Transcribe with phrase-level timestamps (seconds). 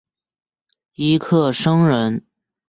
[0.95, 2.25] 尹克升人。